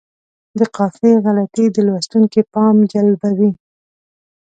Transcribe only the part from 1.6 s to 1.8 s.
د